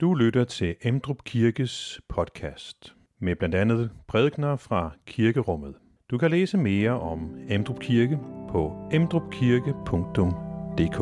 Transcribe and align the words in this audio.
Du 0.00 0.14
lytter 0.14 0.44
til 0.44 0.76
Emdrup 0.82 1.24
Kirkes 1.24 2.00
podcast 2.08 2.94
med 3.20 3.36
blandt 3.36 3.54
andet 3.54 3.90
prædikner 4.08 4.56
fra 4.56 4.90
kirkerummet. 5.06 5.74
Du 6.10 6.18
kan 6.18 6.30
læse 6.30 6.58
mere 6.58 7.00
om 7.00 7.36
Emdrup 7.48 7.80
Kirke 7.80 8.18
på 8.48 8.88
emdrupkirke.dk. 8.92 10.98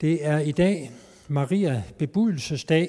Det 0.00 0.26
er 0.26 0.38
i 0.38 0.52
dag 0.52 0.90
Maria 1.28 1.82
bebudelsesdag, 1.98 2.88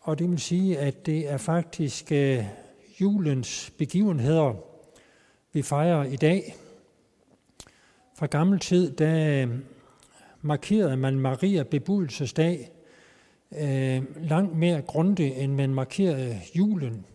og 0.00 0.18
det 0.18 0.30
vil 0.30 0.38
sige, 0.38 0.78
at 0.78 1.06
det 1.06 1.30
er 1.30 1.36
faktisk 1.36 2.12
øh, 2.12 2.44
julens 3.00 3.72
begivenheder, 3.78 4.54
vi 5.52 5.62
fejrer 5.62 6.04
i 6.04 6.16
dag. 6.16 6.56
Fra 8.16 8.26
gammel 8.26 8.58
tid, 8.58 8.90
der 8.90 9.42
øh, 9.42 9.58
markerede 10.42 10.96
man 10.96 11.18
Maria 11.18 11.62
bebudelsesdag 11.62 12.70
øh, 13.58 14.26
langt 14.28 14.56
mere 14.56 14.82
grundigt, 14.82 15.34
end 15.36 15.54
man 15.54 15.74
markerede 15.74 16.40
julen. 16.56 17.06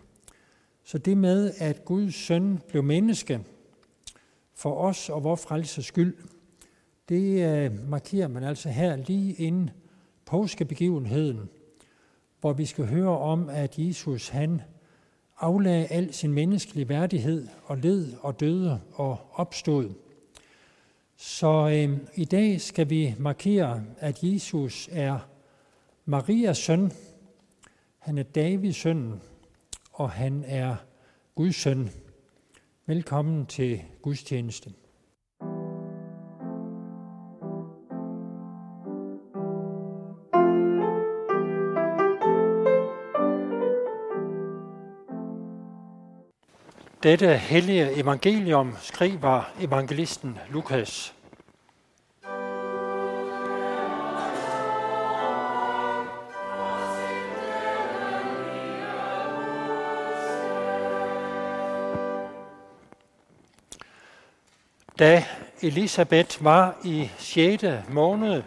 Så 0.83 0.97
det 0.97 1.17
med, 1.17 1.53
at 1.57 1.85
Guds 1.85 2.15
søn 2.15 2.59
blev 2.67 2.83
menneske 2.83 3.39
for 4.53 4.75
os 4.75 5.09
og 5.09 5.23
vores 5.23 5.41
frelses 5.41 5.85
skyld, 5.85 6.17
det 7.09 7.55
øh, 7.55 7.89
markerer 7.89 8.27
man 8.27 8.43
altså 8.43 8.69
her 8.69 8.95
lige 8.95 9.33
inden 9.33 9.69
påskebegivenheden, 10.25 11.49
hvor 12.45 12.53
vi 12.53 12.65
skal 12.65 12.87
høre 12.87 13.17
om, 13.19 13.49
at 13.49 13.79
Jesus 13.79 14.29
han 14.29 14.61
aflagde 15.37 15.87
al 15.87 16.13
sin 16.13 16.33
menneskelige 16.33 16.89
værdighed 16.89 17.47
og 17.63 17.77
led 17.77 18.13
og 18.21 18.39
døde 18.39 18.81
og 18.93 19.17
opstod. 19.33 19.93
Så 21.15 21.69
øh, 21.69 21.97
i 22.15 22.25
dag 22.25 22.61
skal 22.61 22.89
vi 22.89 23.15
markere, 23.19 23.83
at 23.97 24.23
Jesus 24.23 24.89
er 24.91 25.19
Marias 26.05 26.57
søn, 26.57 26.91
han 27.99 28.17
er 28.17 28.23
Davids 28.23 28.75
søn, 28.75 29.21
og 29.93 30.11
han 30.11 30.43
er 30.47 30.75
Guds 31.35 31.55
søn. 31.55 31.89
Velkommen 32.85 33.45
til 33.45 33.81
gudstjenesten. 34.01 34.75
Dette 47.05 47.37
hellige 47.37 47.99
evangelium 47.99 48.75
skriver 48.81 49.53
evangelisten 49.61 50.37
Lukas. 50.49 51.13
Da 64.99 65.23
Elisabeth 65.61 66.43
var 66.43 66.75
i 66.83 67.09
6. 67.17 67.63
måned, 67.89 68.43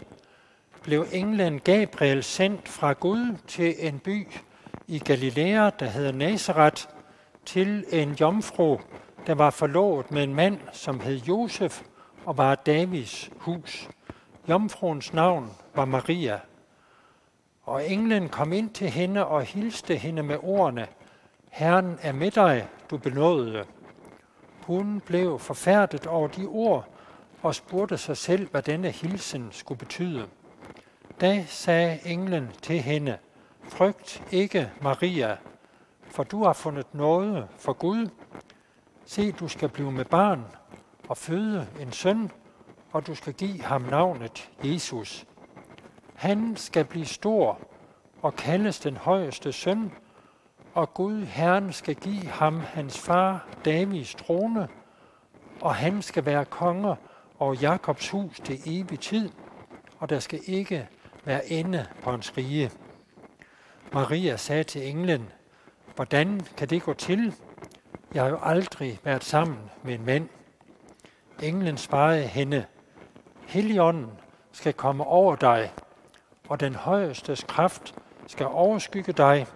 blev 0.82 1.06
englen 1.12 1.60
Gabriel 1.60 2.22
sendt 2.22 2.68
fra 2.68 2.92
Gud 2.92 3.36
til 3.46 3.74
en 3.78 3.98
by 3.98 4.28
i 4.86 4.98
Galilea, 4.98 5.70
der 5.80 5.86
hedder 5.86 6.12
Nazareth, 6.12 6.97
til 7.48 7.84
en 7.88 8.12
jomfru, 8.12 8.78
der 9.26 9.34
var 9.34 9.50
forlovet 9.50 10.10
med 10.10 10.24
en 10.24 10.34
mand, 10.34 10.58
som 10.72 11.00
hed 11.00 11.16
Josef 11.16 11.82
og 12.26 12.38
var 12.38 12.54
Davids 12.54 13.30
hus. 13.38 13.88
Jomfruens 14.48 15.12
navn 15.12 15.50
var 15.74 15.84
Maria. 15.84 16.40
Og 17.62 17.90
englen 17.90 18.28
kom 18.28 18.52
ind 18.52 18.70
til 18.70 18.90
hende 18.90 19.26
og 19.26 19.42
hilste 19.42 19.96
hende 19.96 20.22
med 20.22 20.38
ordene, 20.42 20.86
Herren 21.50 21.98
er 22.02 22.12
med 22.12 22.30
dig, 22.30 22.68
du 22.90 22.98
benådede. 22.98 23.64
Hun 24.62 25.02
blev 25.06 25.38
forfærdet 25.38 26.06
over 26.06 26.28
de 26.28 26.46
ord 26.46 26.88
og 27.42 27.54
spurgte 27.54 27.98
sig 27.98 28.16
selv, 28.16 28.50
hvad 28.50 28.62
denne 28.62 28.90
hilsen 28.90 29.48
skulle 29.50 29.78
betyde. 29.78 30.26
Da 31.20 31.44
sagde 31.46 31.98
englen 32.04 32.50
til 32.62 32.80
hende, 32.80 33.16
Frygt 33.68 34.22
ikke, 34.32 34.70
Maria, 34.80 35.36
for 36.18 36.24
du 36.24 36.44
har 36.44 36.52
fundet 36.52 36.94
noget 36.94 37.48
for 37.56 37.72
Gud. 37.72 38.08
Se, 39.04 39.32
du 39.32 39.48
skal 39.48 39.68
blive 39.68 39.92
med 39.92 40.04
barn 40.04 40.44
og 41.08 41.16
føde 41.16 41.68
en 41.80 41.92
søn, 41.92 42.30
og 42.92 43.06
du 43.06 43.14
skal 43.14 43.32
give 43.32 43.62
ham 43.62 43.82
navnet 43.82 44.50
Jesus. 44.64 45.26
Han 46.14 46.56
skal 46.56 46.84
blive 46.84 47.06
stor 47.06 47.60
og 48.22 48.34
kaldes 48.34 48.80
den 48.80 48.96
højeste 48.96 49.52
søn, 49.52 49.92
og 50.74 50.94
Gud 50.94 51.24
Herren 51.24 51.72
skal 51.72 51.94
give 51.94 52.26
ham 52.26 52.60
hans 52.60 52.98
far 52.98 53.48
Davids 53.64 54.14
trone, 54.14 54.68
og 55.60 55.74
han 55.74 56.02
skal 56.02 56.26
være 56.26 56.44
konge 56.44 56.96
over 57.38 57.54
Jakobs 57.54 58.10
hus 58.10 58.40
til 58.40 58.60
evig 58.66 59.00
tid, 59.00 59.30
og 59.98 60.10
der 60.10 60.18
skal 60.18 60.40
ikke 60.46 60.88
være 61.24 61.52
ende 61.52 61.86
på 62.02 62.10
hans 62.10 62.36
rige. 62.36 62.70
Maria 63.92 64.36
sagde 64.36 64.64
til 64.64 64.88
englen, 64.88 65.28
Hvordan 65.98 66.40
kan 66.56 66.68
det 66.68 66.82
gå 66.82 66.94
til? 66.94 67.34
Jeg 68.14 68.22
har 68.22 68.30
jo 68.30 68.38
aldrig 68.42 69.00
været 69.04 69.24
sammen 69.24 69.58
med 69.82 69.94
en 69.94 70.06
mand. 70.06 70.28
Englen 71.42 71.76
svarede 71.76 72.26
hende, 72.26 72.64
Helligånden 73.46 74.10
skal 74.52 74.72
komme 74.72 75.04
over 75.04 75.36
dig, 75.36 75.72
og 76.48 76.60
den 76.60 76.74
højestes 76.74 77.44
kraft 77.44 77.94
skal 78.26 78.46
overskygge 78.46 79.12
dig. 79.12 79.46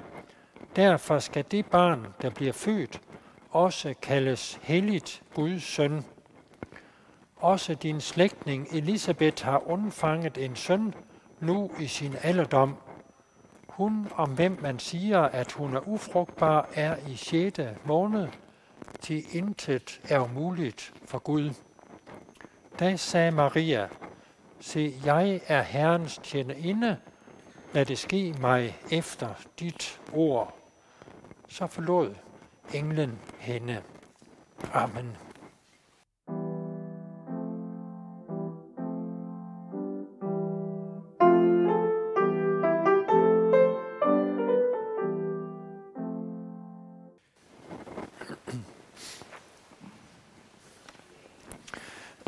Derfor 0.76 1.18
skal 1.18 1.44
det 1.50 1.66
barn, 1.66 2.06
der 2.22 2.30
bliver 2.30 2.52
født, 2.52 3.00
også 3.50 3.94
kaldes 4.02 4.60
helligt 4.62 5.22
Guds 5.34 5.62
søn. 5.62 6.04
Også 7.36 7.74
din 7.74 8.00
slægtning 8.00 8.68
Elisabeth 8.72 9.44
har 9.44 9.70
undfanget 9.70 10.38
en 10.38 10.56
søn 10.56 10.94
nu 11.40 11.70
i 11.78 11.86
sin 11.86 12.14
alderdom. 12.22 12.76
Hun, 13.72 14.08
om 14.14 14.30
hvem 14.30 14.58
man 14.62 14.78
siger, 14.78 15.20
at 15.20 15.52
hun 15.52 15.74
er 15.74 15.88
ufrugtbar, 15.88 16.68
er 16.74 16.96
i 17.08 17.16
6. 17.16 17.60
måned, 17.84 18.28
til 19.00 19.24
intet 19.36 20.00
er 20.08 20.20
umuligt 20.20 20.92
for 21.06 21.18
Gud. 21.18 21.50
Da 22.78 22.96
sagde 22.96 23.30
Maria, 23.30 23.88
se, 24.60 24.94
jeg 25.04 25.40
er 25.46 25.62
Herrens 25.62 26.20
tjenerinde, 26.22 26.96
lad 27.72 27.86
det 27.86 27.98
ske 27.98 28.34
mig 28.40 28.78
efter 28.90 29.28
dit 29.60 30.00
ord. 30.12 30.54
Så 31.48 31.66
forlod 31.66 32.14
englen 32.74 33.18
hende. 33.38 33.82
Amen. 34.72 35.16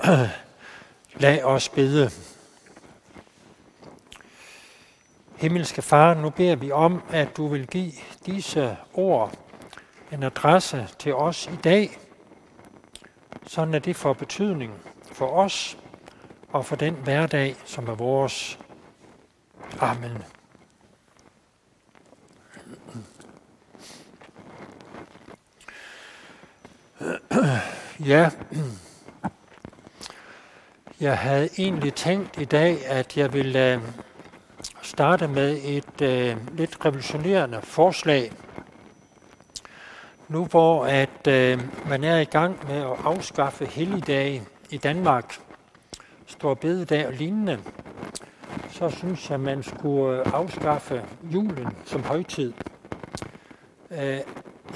Lad 1.22 1.42
os 1.42 1.69
bede. 1.69 2.10
Himmelske 5.37 5.82
Far, 5.82 6.15
nu 6.15 6.31
beder 6.31 6.56
vi 6.56 6.70
om, 6.70 7.03
at 7.10 7.37
du 7.37 7.48
vil 7.48 7.66
give 7.66 7.92
disse 8.26 8.76
ord 8.94 9.38
en 10.12 10.23
adresse 10.23 10.88
til 10.99 11.14
os 11.14 11.46
i 11.46 11.56
dag, 11.56 11.99
sådan 13.46 13.75
at 13.75 13.84
det 13.84 13.96
får 13.96 14.12
betydning 14.12 14.73
for 15.12 15.26
os 15.26 15.78
og 16.52 16.67
for 16.67 16.76
den 16.76 16.94
hverdag, 16.94 17.56
som 17.64 17.88
er 17.88 17.94
vores. 17.94 18.58
Amen. 19.81 20.23
Ja, 28.06 28.31
jeg 31.00 31.19
havde 31.19 31.49
egentlig 31.58 31.94
tænkt 31.94 32.41
i 32.41 32.44
dag, 32.44 32.87
at 32.87 33.17
jeg 33.17 33.32
ville 33.32 33.73
øh, 33.73 33.81
starte 34.82 35.29
med 35.29 35.58
et 35.64 36.02
øh, 36.02 36.37
lidt 36.56 36.85
revolutionerende 36.85 37.61
forslag. 37.62 38.32
Nu 40.29 40.44
hvor 40.44 40.85
at 40.85 41.26
øh, 41.29 41.61
man 41.88 42.05
er 42.05 42.19
i 42.19 42.25
gang 42.25 42.58
med 42.69 42.76
at 42.76 42.96
afskaffe 43.05 43.67
helligdage 43.67 44.43
i 44.70 44.76
Danmark, 44.76 45.38
står 46.26 46.55
bededag 46.55 47.06
og 47.06 47.12
lignende, 47.12 47.58
så 48.70 48.90
synes 48.90 49.31
jeg, 49.31 49.40
man 49.40 49.62
skulle 49.62 50.19
øh, 50.19 50.32
afskaffe 50.35 51.05
julen 51.32 51.69
som 51.85 52.02
højtid. 52.02 52.52
øh, 53.90 54.19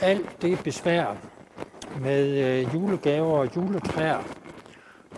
alt 0.03 0.43
det 0.43 0.61
besvær 0.64 1.17
med 2.00 2.29
øh, 2.29 2.75
julegaver 2.75 3.38
og 3.38 3.56
juletræer 3.56 4.38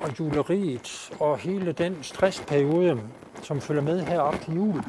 og 0.00 0.19
juleriet 0.19 1.11
og 1.20 1.38
hele 1.38 1.73
den 1.73 2.02
stressperiode, 2.02 3.00
som 3.43 3.61
følger 3.61 3.82
med 3.82 4.00
her 4.00 4.20
op 4.20 4.41
til 4.41 4.55
jul, 4.55 4.82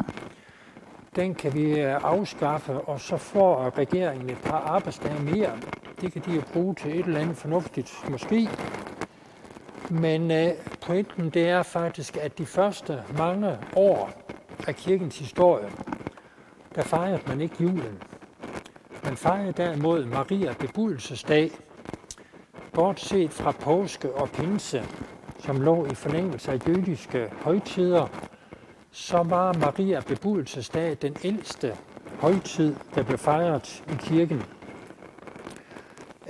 den 1.16 1.36
kan 1.36 1.54
vi 1.54 1.80
øh, 1.80 2.04
afskaffe, 2.04 2.74
og 2.74 3.00
så 3.00 3.18
får 3.18 3.78
regeringen 3.78 4.30
et 4.30 4.38
par 4.38 4.58
arbejdsdage 4.58 5.24
mere. 5.24 5.58
Det 6.02 6.14
kan 6.14 6.22
de 6.26 6.36
jo 6.36 6.42
bruge 6.54 6.76
til 6.76 7.00
et 7.00 7.06
eller 7.06 7.20
andet 7.20 7.38
fornuftigt, 7.38 7.94
måske. 8.10 8.50
Men 9.90 10.32
øh, 10.32 10.52
pointen 10.82 11.30
det 11.30 11.50
er 11.50 11.64
faktisk, 11.64 12.18
at 12.18 12.38
de 12.38 12.46
første 12.46 13.04
mange 13.18 13.58
år 13.76 14.12
af 14.68 14.76
kirkens 14.76 15.20
historie, 15.20 15.70
der 16.76 16.82
fejrede 16.82 17.20
man 17.28 17.42
ikke 17.42 17.56
julen. 17.60 18.04
Man 19.04 19.18
fejrede 19.18 19.52
derimod 19.52 20.06
Maria 20.06 20.54
bebudelsesdag, 20.60 21.52
bortset 22.74 23.32
fra 23.32 23.52
påske 23.52 24.14
og 24.14 24.30
pinse, 24.30 24.84
som 25.40 25.62
lå 25.62 25.86
i 25.86 25.96
forlængelse 25.96 26.52
af 26.52 26.68
jødiske 26.68 27.30
højtider, 27.42 28.08
så 28.92 29.24
var 29.24 29.54
Maria 29.54 30.02
bebudelsesdag 30.08 30.98
den 31.02 31.16
ældste 31.24 31.76
højtid, 32.20 32.76
der 32.96 33.04
blev 33.04 33.18
fejret 33.18 33.84
i 33.90 33.96
kirken. 34.00 34.44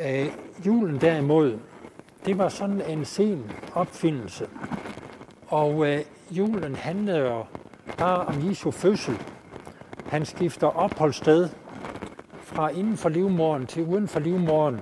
Øh, 0.05 0.27
julen 0.65 1.01
derimod, 1.01 1.59
det 2.25 2.37
var 2.37 2.49
sådan 2.49 2.81
en 2.89 3.05
sen 3.05 3.51
opfindelse. 3.73 4.47
Og 5.47 5.87
øh, 5.87 5.99
julen 6.31 6.75
handlede 6.75 7.19
jo 7.19 7.45
bare 7.97 8.25
om 8.25 8.49
Jesu 8.49 8.71
fødsel. 8.71 9.17
Han 10.07 10.25
skifter 10.25 10.67
opholdssted 10.67 11.49
fra 12.41 12.69
inden 12.69 12.97
for 12.97 13.09
livmorden 13.09 13.67
til 13.67 13.83
uden 13.83 14.07
for 14.07 14.19
livmorden 14.19 14.79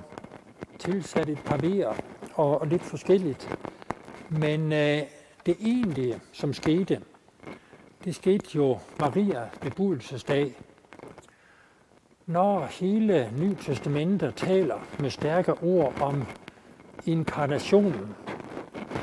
tilsat 0.79 1.29
et 1.29 1.39
par 1.45 1.57
vejer 1.57 1.93
og, 2.35 2.61
og 2.61 2.67
lidt 2.67 2.81
forskelligt. 2.81 3.57
Men 4.29 4.71
øh, 4.73 5.01
det 5.45 5.57
egentlige, 5.61 6.19
som 6.31 6.53
skete, 6.53 7.01
det 8.03 8.15
skete 8.15 8.49
jo 8.55 8.77
Maria 8.99 9.49
bebudelsesdag. 9.61 10.55
Når 12.25 12.65
hele 12.65 13.33
Nye 13.39 13.55
Testamentet 13.55 14.35
taler 14.35 14.79
med 14.99 15.09
stærke 15.09 15.53
ord 15.53 16.01
om 16.01 16.25
inkarnationen, 17.05 18.15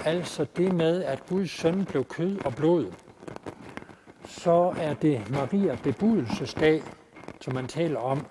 altså 0.05 0.47
det 0.57 0.73
med, 0.73 1.05
at 1.05 1.27
Guds 1.29 1.51
søn 1.51 1.85
blev 1.85 2.05
kød 2.05 2.45
og 2.45 2.55
blod, 2.55 2.93
så 4.25 4.75
er 4.79 4.95
det 4.95 5.31
Maria 5.31 5.77
bebudelsesdag, 5.83 6.83
som 7.41 7.55
man 7.55 7.67
taler 7.67 8.01
om. 8.01 8.27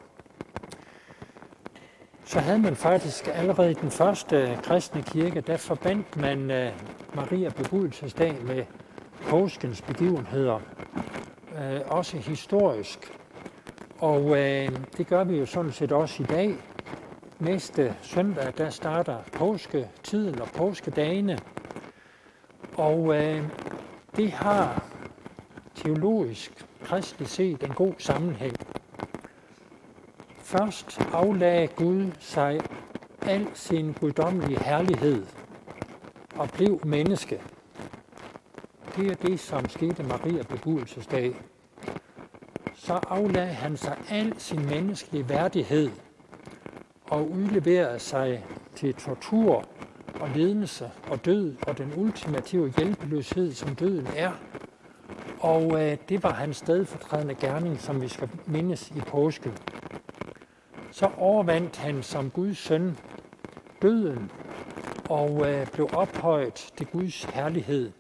Så 2.27 2.39
havde 2.39 2.59
man 2.59 2.75
faktisk 2.75 3.29
allerede 3.33 3.71
i 3.71 3.73
den 3.73 3.91
første 3.91 4.59
kristne 4.63 5.01
kirke, 5.01 5.41
der 5.41 5.57
forbandt 5.57 6.17
man 6.17 6.51
øh, 6.51 6.71
Maria 7.13 7.49
bebudelsesdag 7.49 8.37
med 8.43 8.63
påskens 9.29 9.81
begivenheder, 9.81 10.59
øh, 11.57 11.81
også 11.87 12.17
historisk. 12.17 13.13
Og 13.99 14.37
øh, 14.37 14.69
det 14.97 15.07
gør 15.07 15.23
vi 15.23 15.37
jo 15.37 15.45
sådan 15.45 15.71
set 15.71 15.91
også 15.91 16.23
i 16.23 16.25
dag. 16.25 16.55
Næste 17.39 17.95
søndag, 18.01 18.53
der 18.57 18.69
starter 18.69 19.17
påsketiden 19.33 20.41
og 20.41 20.47
påskedagene. 20.47 21.39
Og 22.77 23.15
øh, 23.15 23.43
det 24.15 24.31
har 24.31 24.83
teologisk, 25.75 26.65
kristligt 26.83 27.31
set 27.31 27.63
en 27.63 27.73
god 27.73 27.93
sammenhæng. 27.97 28.55
Først 30.59 31.01
aflagde 31.13 31.67
Gud 31.67 32.11
sig 32.19 32.59
al 33.21 33.47
sin 33.53 33.93
guddommelige 33.93 34.59
herlighed 34.59 35.25
og 36.35 36.49
blev 36.49 36.79
menneske. 36.85 37.41
Det 38.95 39.11
er 39.11 39.15
det, 39.15 39.39
som 39.39 39.69
skete 39.69 40.03
Maria 40.03 40.43
bebudelsesdag. 40.43 41.35
Så 42.75 42.93
aflagde 42.93 43.53
han 43.53 43.77
sig 43.77 43.97
al 44.09 44.39
sin 44.39 44.65
menneskelige 44.65 45.29
værdighed 45.29 45.89
og 47.05 47.31
udleverede 47.31 47.99
sig 47.99 48.45
til 48.75 48.93
tortur 48.93 49.65
og 50.19 50.29
lidelse 50.35 50.91
og 51.09 51.25
død 51.25 51.55
og 51.67 51.77
den 51.77 51.93
ultimative 51.95 52.73
hjælpeløshed, 52.77 53.51
som 53.51 53.75
døden 53.75 54.07
er. 54.15 54.31
Og 55.39 55.83
øh, 55.83 55.97
det 56.09 56.23
var 56.23 56.33
hans 56.33 56.57
stedfortrædende 56.57 57.35
gerning, 57.35 57.79
som 57.81 58.01
vi 58.01 58.07
skal 58.07 58.29
mindes 58.45 58.91
i 58.91 58.99
påsken. 58.99 59.51
Så 60.95 61.09
overvandt 61.17 61.77
han 61.77 62.03
som 62.03 62.29
Guds 62.29 62.57
søn 62.57 62.97
døden 63.81 64.31
og 65.09 65.51
øh, 65.51 65.67
blev 65.67 65.89
ophøjet 65.93 66.53
til 66.53 66.87
Guds 66.87 67.23
herlighed. 67.23 67.91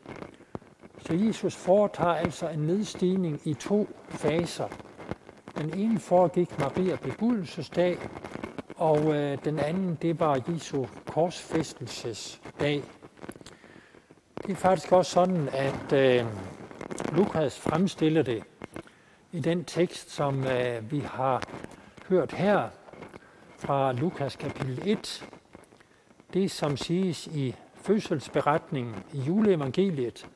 Så 0.99 1.13
Jesus 1.13 1.55
foretager 1.55 2.13
altså 2.13 2.49
en 2.49 2.59
nedstigning 2.59 3.41
i 3.43 3.53
to 3.53 3.89
faser. 4.09 4.67
Den 5.57 5.73
ene 5.73 5.99
foregik 5.99 6.59
Maria 6.59 6.95
bebudelsesdag, 6.95 7.97
og 8.75 9.15
øh, 9.15 9.37
den 9.45 9.59
anden, 9.59 9.97
det 10.01 10.19
var 10.19 10.41
Jesu 10.49 10.85
korsfæstelsesdag. 11.05 12.83
Det 14.41 14.51
er 14.51 14.55
faktisk 14.55 14.91
også 14.91 15.11
sådan, 15.11 15.49
at 15.53 15.93
øh, 15.93 16.25
Lukas 17.11 17.59
fremstiller 17.59 18.21
det 18.21 18.43
i 19.31 19.39
den 19.39 19.63
tekst, 19.63 20.11
som 20.11 20.43
øh, 20.43 20.91
vi 20.91 20.99
har 20.99 21.43
hørt 22.09 22.31
her 22.31 22.69
fra 23.57 23.91
Lukas 23.91 24.35
kapitel 24.35 24.81
1. 24.85 25.25
Det, 26.33 26.51
som 26.51 26.77
siges 26.77 27.27
i 27.27 27.55
fødselsberetningen 27.75 28.95
i 29.13 29.19
juleevangeliet, 29.19 30.27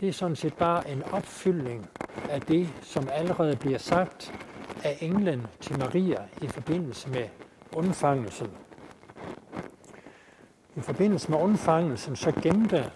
det 0.00 0.08
er 0.08 0.12
sådan 0.12 0.36
set 0.36 0.54
bare 0.54 0.90
en 0.90 1.02
opfyldning 1.02 1.88
af 2.30 2.40
det, 2.40 2.68
som 2.82 3.08
allerede 3.12 3.56
bliver 3.56 3.78
sagt 3.78 4.32
af 4.84 4.98
englen 5.00 5.46
til 5.60 5.78
Maria 5.78 6.18
i 6.42 6.46
forbindelse 6.46 7.08
med 7.08 7.28
undfangelsen. 7.72 8.50
I 10.76 10.80
forbindelse 10.80 11.30
med 11.30 11.38
undfangelsen, 11.38 12.16
så 12.16 12.32
gemte 12.42 12.90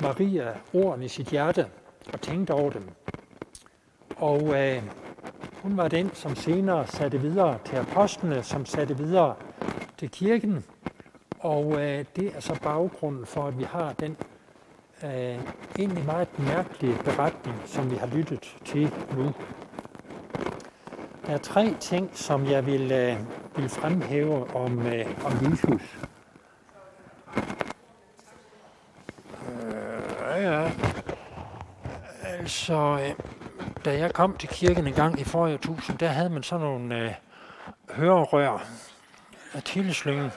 Maria 0.00 0.54
ordene 0.74 1.04
i 1.04 1.08
sit 1.08 1.26
hjerte 1.26 1.66
og 2.12 2.20
tænkte 2.20 2.50
over 2.50 2.70
dem. 2.70 2.88
Og 4.16 4.42
øh, 4.42 4.82
hun 5.66 5.76
var 5.76 5.88
den, 5.88 6.10
som 6.14 6.36
senere 6.36 6.86
satte 6.86 7.20
videre 7.20 7.58
til 7.64 7.76
apostlene, 7.76 8.42
som 8.42 8.66
satte 8.66 8.96
videre 8.96 9.34
til 9.98 10.10
kirken. 10.10 10.64
Og 11.38 11.72
øh, 11.72 12.04
det 12.16 12.36
er 12.36 12.40
så 12.40 12.60
baggrunden 12.62 13.26
for, 13.26 13.48
at 13.48 13.58
vi 13.58 13.64
har 13.64 13.92
den 13.92 14.16
øh, 15.04 15.38
egentlig 15.78 16.04
meget 16.04 16.38
mærkelige 16.38 16.94
beretning, 17.04 17.56
som 17.64 17.90
vi 17.90 17.96
har 17.96 18.06
lyttet 18.06 18.56
til 18.64 18.92
nu. 19.16 19.34
Der 21.26 21.32
er 21.32 21.38
tre 21.38 21.74
ting, 21.80 22.10
som 22.12 22.46
jeg 22.46 22.66
vil, 22.66 22.92
øh, 22.92 23.16
vil 23.56 23.68
fremhæve 23.68 24.54
om, 24.56 24.86
øh, 24.86 25.06
om 25.24 25.32
Jesus. 25.32 25.98
Øh, 29.42 30.42
ja, 30.42 30.70
altså, 32.24 32.98
øh, 33.02 33.45
da 33.86 33.98
jeg 33.98 34.12
kom 34.12 34.36
til 34.36 34.48
kirken 34.48 34.86
en 34.86 34.94
gang 34.94 35.20
i 35.20 35.24
forrige 35.24 35.58
tusind, 35.58 35.98
der 35.98 36.08
havde 36.08 36.30
man 36.30 36.42
sådan 36.42 36.66
nogle 36.66 36.98
øh, 36.98 37.12
hørerør 37.90 38.66
af 39.54 39.62
tilslyngen. 39.62 40.30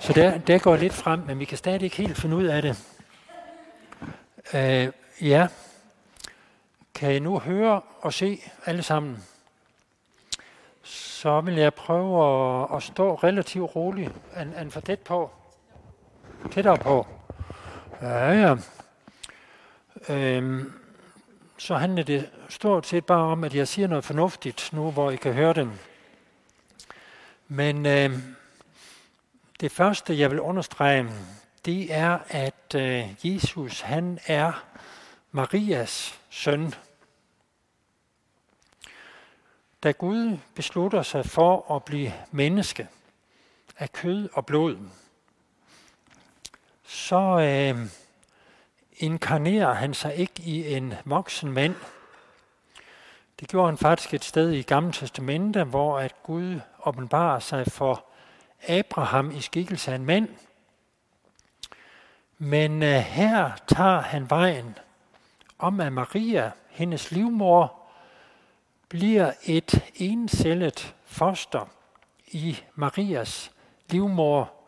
Så 0.00 0.12
der, 0.12 0.38
der 0.38 0.58
går 0.58 0.76
lidt 0.76 0.92
frem, 0.92 1.20
men 1.20 1.38
vi 1.38 1.44
kan 1.44 1.58
stadig 1.58 1.82
ikke 1.82 1.96
helt 1.96 2.16
finde 2.16 2.36
ud 2.36 2.44
af 2.44 2.62
det. 2.62 2.84
Øh, 4.54 4.88
ja, 5.20 5.48
kan 6.94 7.14
I 7.14 7.18
nu 7.18 7.38
høre 7.38 7.80
og 8.00 8.12
se 8.12 8.40
alle 8.66 8.82
sammen? 8.82 9.24
Så 10.82 11.40
vil 11.40 11.54
jeg 11.54 11.74
prøve 11.74 12.24
at, 12.62 12.76
at 12.76 12.82
stå 12.82 13.14
relativt 13.14 13.76
roligt, 13.76 14.12
en, 14.40 14.54
en 14.60 14.70
for 14.70 14.80
tæt 14.80 14.98
på. 14.98 15.30
Tættere 16.50 16.76
på. 16.76 17.06
Ja, 18.02 18.32
ja. 18.32 18.56
Øhm, 20.08 20.81
så 21.62 21.76
handler 21.76 22.02
det 22.02 22.30
stort 22.48 22.86
set 22.86 23.06
bare 23.06 23.32
om, 23.32 23.44
at 23.44 23.54
jeg 23.54 23.68
siger 23.68 23.88
noget 23.88 24.04
fornuftigt 24.04 24.70
nu, 24.72 24.90
hvor 24.90 25.10
I 25.10 25.16
kan 25.16 25.32
høre 25.32 25.52
dem. 25.52 25.72
Men 27.48 27.86
øh, 27.86 28.18
det 29.60 29.72
første, 29.72 30.18
jeg 30.18 30.30
vil 30.30 30.40
understrege, 30.40 31.10
det 31.64 31.94
er, 31.94 32.18
at 32.28 32.74
øh, 32.74 33.08
Jesus 33.24 33.80
han 33.80 34.18
er 34.26 34.64
Marias 35.30 36.20
søn. 36.30 36.74
Da 39.82 39.90
Gud 39.90 40.38
beslutter 40.54 41.02
sig 41.02 41.26
for 41.26 41.74
at 41.76 41.84
blive 41.84 42.12
menneske 42.30 42.88
af 43.78 43.92
kød 43.92 44.28
og 44.32 44.46
blod, 44.46 44.76
så 46.84 47.40
øh, 47.40 47.88
inkarnerer 49.02 49.74
han 49.74 49.94
sig 49.94 50.14
ikke 50.14 50.42
i 50.42 50.74
en 50.74 50.94
voksen 51.04 51.52
mand. 51.52 51.74
Det 53.40 53.48
gjorde 53.48 53.68
han 53.68 53.78
faktisk 53.78 54.14
et 54.14 54.24
sted 54.24 54.50
i 54.50 54.62
Gamle 54.62 54.92
Testamente, 54.92 55.64
hvor 55.64 55.98
at 55.98 56.14
Gud 56.22 56.60
åbenbarer 56.86 57.38
sig 57.38 57.66
for 57.66 58.04
Abraham 58.68 59.30
i 59.30 59.40
skikkelse 59.40 59.90
af 59.90 59.94
en 59.94 60.04
mand. 60.04 60.28
Men 62.38 62.82
øh, 62.82 62.88
her 62.88 63.50
tager 63.66 64.00
han 64.00 64.30
vejen 64.30 64.78
om, 65.58 65.80
at 65.80 65.92
Maria, 65.92 66.50
hendes 66.68 67.10
livmor, 67.10 67.82
bliver 68.88 69.32
et 69.44 69.84
encellet 69.94 70.94
foster 71.04 71.68
i 72.26 72.58
Marias 72.74 73.52
livmor, 73.90 74.61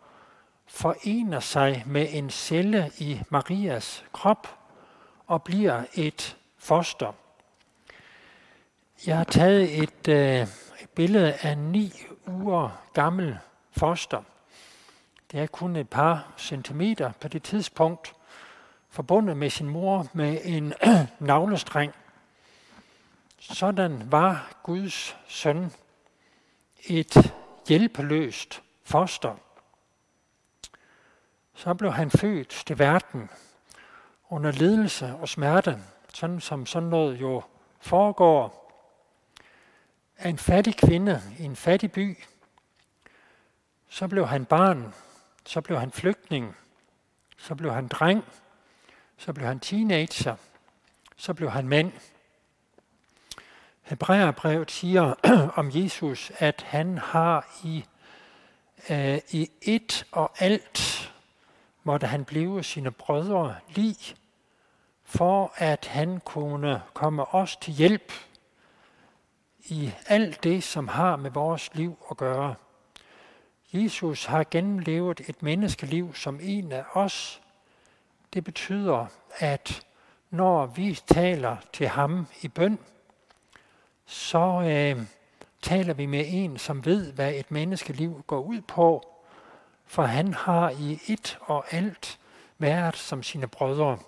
forener 0.74 1.40
sig 1.40 1.82
med 1.86 2.08
en 2.10 2.30
celle 2.30 2.90
i 2.98 3.20
Marias 3.30 4.04
krop 4.12 4.58
og 5.26 5.42
bliver 5.42 5.84
et 5.94 6.36
foster. 6.58 7.12
Jeg 9.06 9.16
har 9.16 9.24
taget 9.24 9.82
et, 9.82 10.08
øh, 10.08 10.40
et 10.82 10.90
billede 10.94 11.32
af 11.42 11.58
ni 11.58 11.92
uger 12.26 12.82
gammel 12.92 13.38
foster. 13.70 14.22
Det 15.32 15.40
er 15.40 15.46
kun 15.46 15.76
et 15.76 15.88
par 15.88 16.32
centimeter 16.38 17.12
på 17.20 17.28
det 17.28 17.42
tidspunkt, 17.42 18.14
forbundet 18.88 19.36
med 19.36 19.50
sin 19.50 19.68
mor 19.68 20.06
med 20.12 20.38
en 20.44 20.74
navlestreng. 21.18 21.92
Sådan 23.38 24.12
var 24.12 24.56
Guds 24.62 25.16
søn 25.28 25.72
et 26.86 27.34
hjælpeløst 27.68 28.62
foster. 28.84 29.34
Så 31.54 31.74
blev 31.74 31.92
han 31.92 32.10
født 32.10 32.48
til 32.48 32.78
verden 32.78 33.30
under 34.28 34.50
ledelse 34.50 35.06
og 35.06 35.28
smerte, 35.28 35.78
sådan 36.14 36.40
som 36.40 36.66
sådan 36.66 36.88
noget 36.88 37.20
jo 37.20 37.42
foregår. 37.80 38.60
Af 40.18 40.28
en 40.28 40.38
fattig 40.38 40.76
kvinde 40.76 41.22
i 41.38 41.42
en 41.44 41.56
fattig 41.56 41.92
by. 41.92 42.18
Så 43.88 44.08
blev 44.08 44.26
han 44.26 44.44
barn, 44.44 44.94
så 45.46 45.60
blev 45.60 45.78
han 45.78 45.90
flygtning, 45.90 46.56
så 47.36 47.54
blev 47.54 47.72
han 47.72 47.88
dreng, 47.88 48.24
så 49.16 49.32
blev 49.32 49.46
han 49.46 49.60
teenager, 49.60 50.36
så 51.16 51.34
blev 51.34 51.50
han 51.50 51.68
mand. 51.68 51.92
Hebræerbrevet 53.82 54.70
siger 54.70 55.14
om 55.60 55.70
Jesus, 55.74 56.32
at 56.38 56.62
han 56.62 56.98
har 56.98 57.60
i, 57.64 57.84
øh, 58.90 59.18
i 59.30 59.50
et 59.62 60.06
og 60.12 60.32
alt 60.38 61.03
måtte 61.84 62.06
han 62.06 62.24
blive 62.24 62.62
sine 62.62 62.90
brødre 62.90 63.56
lig, 63.68 63.96
for 65.04 65.52
at 65.56 65.86
han 65.86 66.20
kunne 66.20 66.82
komme 66.94 67.34
os 67.34 67.56
til 67.56 67.74
hjælp 67.74 68.12
i 69.64 69.92
alt 70.06 70.44
det, 70.44 70.62
som 70.62 70.88
har 70.88 71.16
med 71.16 71.30
vores 71.30 71.74
liv 71.74 71.96
at 72.10 72.16
gøre. 72.16 72.54
Jesus 73.72 74.24
har 74.24 74.44
gennemlevet 74.50 75.20
et 75.28 75.42
menneskeliv 75.42 76.14
som 76.14 76.38
en 76.42 76.72
af 76.72 76.84
os. 76.92 77.40
Det 78.34 78.44
betyder, 78.44 79.06
at 79.38 79.86
når 80.30 80.66
vi 80.66 80.98
taler 81.06 81.56
til 81.72 81.88
ham 81.88 82.26
i 82.42 82.48
bøn, 82.48 82.78
så 84.06 84.62
øh, 84.62 85.06
taler 85.62 85.94
vi 85.94 86.06
med 86.06 86.24
en, 86.28 86.58
som 86.58 86.84
ved, 86.84 87.12
hvad 87.12 87.34
et 87.34 87.50
menneskeliv 87.50 88.22
går 88.26 88.40
ud 88.40 88.60
på, 88.60 89.13
for 89.86 90.02
han 90.02 90.34
har 90.34 90.70
i 90.70 91.00
et 91.06 91.38
og 91.40 91.64
alt 91.70 92.18
været 92.58 92.96
som 92.96 93.22
sine 93.22 93.48
brødre. 93.48 93.98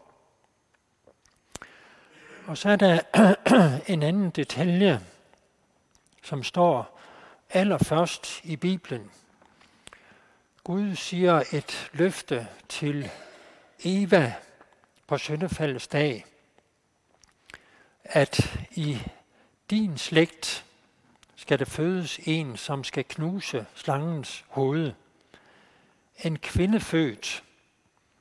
Og 2.47 2.59
så 2.59 2.69
er 2.69 2.77
der 2.77 3.01
en 3.93 4.03
anden 4.03 4.31
detalje, 4.31 5.01
som 6.23 6.43
står 6.43 7.01
allerførst 7.51 8.41
i 8.45 8.57
Bibelen. 8.57 9.11
Gud 10.65 10.95
siger 10.95 11.43
et 11.53 11.91
løfte 11.93 12.49
til 12.69 13.11
Eva 13.85 14.35
på 15.07 15.19
søndefaldets 15.19 15.87
dag, 15.87 16.25
at 18.05 18.59
i 18.71 18.99
din 19.71 19.99
slægt 19.99 20.65
skal 21.37 21.59
der 21.59 21.65
fødes 21.65 22.21
en, 22.25 22.57
som 22.57 22.85
skal 22.85 23.05
knuse 23.05 23.67
slangens 23.75 24.45
hoved. 24.49 24.93
En 26.25 26.39
kvinde 26.39 26.81
født 26.81 27.45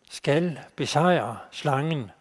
skal 0.09 0.59
besejre 0.75 1.39
slangen 1.51 2.11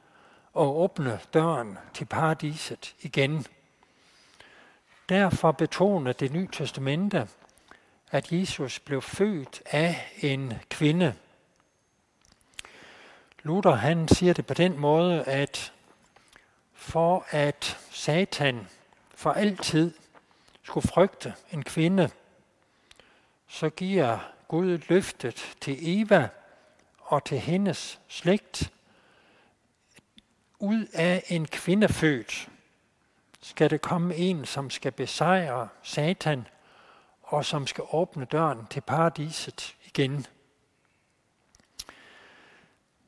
og 0.52 0.80
åbne 0.80 1.20
døren 1.34 1.78
til 1.94 2.04
paradiset 2.04 2.94
igen. 3.00 3.46
Derfor 5.08 5.52
betoner 5.52 6.12
det 6.12 6.32
nye 6.32 6.48
testamente, 6.52 7.28
at 8.10 8.32
Jesus 8.32 8.78
blev 8.78 9.02
født 9.02 9.62
af 9.66 10.12
en 10.20 10.52
kvinde. 10.70 11.14
Luther 13.42 13.74
han 13.74 14.08
siger 14.08 14.32
det 14.32 14.46
på 14.46 14.54
den 14.54 14.78
måde, 14.78 15.24
at 15.24 15.72
for 16.72 17.26
at 17.30 17.78
Satan 17.90 18.68
for 19.14 19.32
altid 19.32 19.94
skulle 20.62 20.88
frygte 20.88 21.34
en 21.52 21.64
kvinde, 21.64 22.10
så 23.48 23.70
giver 23.70 24.33
Gud 24.54 24.78
løftet 24.88 25.56
til 25.60 25.76
Eva 25.80 26.28
og 26.98 27.24
til 27.24 27.38
hendes 27.38 28.00
slægt. 28.08 28.72
Ud 30.58 30.86
af 30.92 31.24
en 31.28 31.46
kvinde 31.46 31.88
født 31.88 32.48
skal 33.40 33.70
det 33.70 33.80
komme 33.80 34.16
en, 34.16 34.44
som 34.44 34.70
skal 34.70 34.92
besejre 34.92 35.68
Satan 35.82 36.46
og 37.22 37.44
som 37.44 37.66
skal 37.66 37.84
åbne 37.92 38.24
døren 38.24 38.66
til 38.70 38.80
paradiset 38.80 39.76
igen. 39.84 40.26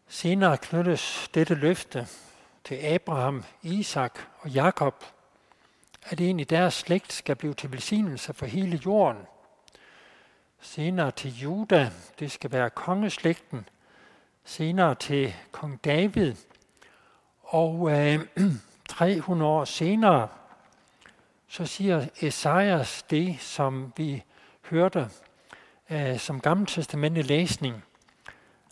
Senere 0.08 0.58
knyttes 0.58 1.30
dette 1.34 1.54
løfte 1.54 2.08
til 2.64 2.74
Abraham, 2.74 3.44
Isak 3.62 4.20
og 4.38 4.50
Jakob, 4.50 5.04
at 6.02 6.20
en 6.20 6.40
i 6.40 6.44
deres 6.44 6.74
slægt 6.74 7.12
skal 7.12 7.36
blive 7.36 7.54
til 7.54 7.72
velsignelse 7.72 8.34
for 8.34 8.46
hele 8.46 8.80
jorden. 8.86 9.26
Senere 10.60 11.10
til 11.10 11.38
Juda, 11.38 11.90
det 12.18 12.32
skal 12.32 12.52
være 12.52 12.70
kongeslægten. 12.70 13.68
Senere 14.44 14.94
til 14.94 15.34
kong 15.52 15.84
David. 15.84 16.34
Og 17.42 17.90
øh, 17.90 18.20
300 18.88 19.50
år 19.50 19.64
senere, 19.64 20.28
så 21.48 21.66
siger 21.66 22.06
Esajas 22.20 23.02
det, 23.02 23.40
som 23.40 23.92
vi 23.96 24.22
hørte 24.70 25.08
øh, 25.90 26.18
som 26.18 26.40
gammeltestamentlig 26.40 27.24
læsning, 27.24 27.84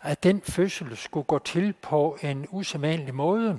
at 0.03 0.23
den 0.23 0.43
fødsel 0.43 0.97
skulle 0.97 1.25
gå 1.25 1.39
til 1.39 1.73
på 1.73 2.19
en 2.23 2.47
usædvanlig 2.51 3.15
måde. 3.15 3.59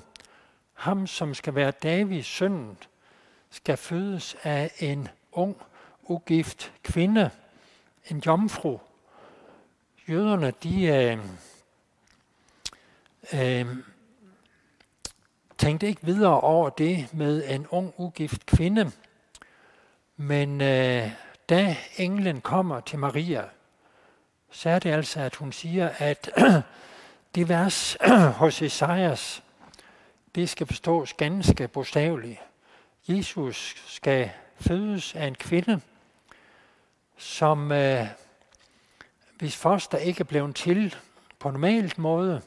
Ham, 0.74 1.08
som 1.08 1.34
skal 1.34 1.56
være 1.56 1.72
Davids 1.72 2.26
søn, 2.26 2.78
skal 3.50 3.78
fødes 3.78 4.36
af 4.44 4.72
en 4.80 5.08
ung, 5.32 5.58
ugift 6.04 6.74
kvinde, 6.84 7.30
en 8.08 8.20
jomfru. 8.26 8.80
Jøderne, 10.10 10.54
de 10.64 10.86
øh, 10.86 11.20
øh, 13.34 13.78
tænkte 15.58 15.88
ikke 15.88 16.06
videre 16.06 16.42
over 16.42 16.70
det 16.70 17.14
med 17.14 17.44
en 17.50 17.68
ung, 17.68 17.94
ugift 17.98 18.46
kvinde. 18.46 18.92
Men 20.18 20.62
øh, 20.62 21.12
da 21.50 21.76
englen 21.98 22.42
kommer 22.42 22.80
til 22.80 23.00
Maria, 23.00 23.44
så 24.52 24.70
er 24.70 24.80
det 24.80 24.92
altså, 24.92 25.20
at 25.20 25.36
hun 25.36 25.52
siger, 25.52 25.90
at 25.98 26.32
det 27.36 27.50
vers 27.50 27.98
hos 28.42 28.62
Esajas, 28.62 29.44
det 30.36 30.50
skal 30.50 30.68
forstås 30.68 31.14
ganske 31.14 31.68
bogstaveligt. 31.68 32.40
Jesus 33.08 33.76
skal 33.88 34.30
fødes 34.60 35.16
af 35.16 35.28
en 35.28 35.36
kvinde, 35.36 35.82
som 37.18 37.72
øh, 37.72 38.08
hvis 39.38 39.56
foster 39.56 39.98
ikke 39.98 40.20
er 40.20 40.26
blevet 40.26 40.56
til 40.56 40.96
på 41.40 41.52
normalt 41.52 41.98
måde, 41.98 42.42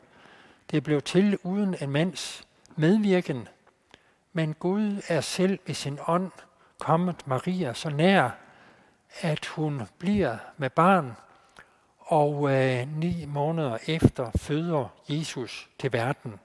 det 0.71 0.77
er 0.77 0.81
blevet 0.81 1.05
til 1.05 1.39
uden 1.43 1.77
en 1.81 1.91
mands 1.91 2.47
medvirken, 2.77 3.49
men 4.33 4.55
Gud 4.55 5.03
er 5.09 5.21
selv 5.21 5.59
i 5.67 5.75
sin 5.75 5.99
ånd 6.07 6.31
kommet 6.79 7.27
Maria 7.27 7.75
så 7.75 7.91
nær, 7.91 8.31
at 9.21 9.47
hun 9.47 9.83
bliver 9.99 10.37
med 10.57 10.71
barn, 10.71 11.17
og 11.99 12.51
øh, 12.53 12.99
ni 12.99 13.25
måneder 13.25 13.79
efter 13.87 14.31
føder 14.37 14.89
Jesus 15.09 15.69
til 15.79 15.93
verden. 15.93 16.41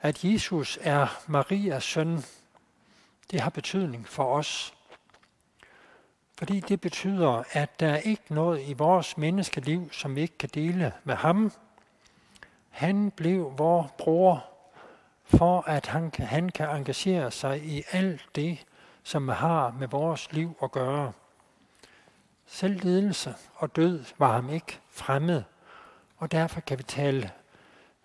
At 0.00 0.24
Jesus 0.24 0.78
er 0.82 1.22
Marias 1.26 1.84
søn, 1.84 2.24
det 3.30 3.40
har 3.40 3.50
betydning 3.50 4.08
for 4.08 4.24
os. 4.24 4.74
Fordi 6.38 6.60
det 6.60 6.80
betyder, 6.80 7.42
at 7.52 7.80
der 7.80 7.88
er 7.88 7.96
ikke 7.96 8.34
noget 8.34 8.68
i 8.68 8.72
vores 8.72 9.16
menneskeliv, 9.16 9.92
som 9.92 10.16
vi 10.16 10.20
ikke 10.20 10.38
kan 10.38 10.48
dele 10.54 10.92
med 11.04 11.14
ham. 11.14 11.52
Han 12.70 13.10
blev 13.10 13.54
vor 13.56 13.94
bror, 13.98 14.44
for 15.24 15.60
at 15.60 15.86
han, 15.86 16.12
han 16.18 16.48
kan 16.48 16.68
engagere 16.68 17.30
sig 17.30 17.64
i 17.64 17.82
alt 17.92 18.26
det, 18.34 18.64
som 19.02 19.28
har 19.28 19.70
med 19.70 19.88
vores 19.88 20.32
liv 20.32 20.56
at 20.62 20.72
gøre. 20.72 21.12
Selv 22.46 22.80
lidelse 22.80 23.34
og 23.54 23.76
død 23.76 24.04
var 24.18 24.32
ham 24.32 24.50
ikke 24.50 24.80
fremmed, 24.90 25.42
og 26.16 26.32
derfor 26.32 26.60
kan 26.60 26.78
vi 26.78 26.82
tale 26.82 27.30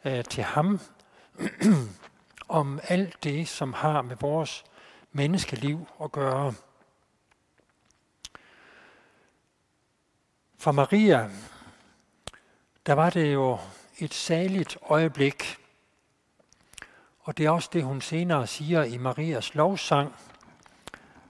øh, 0.05 0.23
til 0.23 0.43
ham 0.43 0.79
om 2.49 2.79
alt 2.83 3.23
det, 3.23 3.47
som 3.47 3.73
har 3.73 4.01
med 4.01 4.15
vores 4.19 4.63
menneskeliv 5.17 5.87
at 6.03 6.11
gøre. 6.11 6.53
For 10.57 10.71
Maria, 10.71 11.29
der 12.85 12.93
var 12.93 13.09
det 13.09 13.33
jo 13.33 13.59
et 13.99 14.13
saligt 14.13 14.77
øjeblik, 14.89 15.57
og 17.19 17.37
det 17.37 17.45
er 17.45 17.49
også 17.49 17.69
det, 17.73 17.83
hun 17.83 18.01
senere 18.01 18.47
siger 18.47 18.83
i 18.83 18.97
Marias 18.97 19.55
lovsang, 19.55 20.15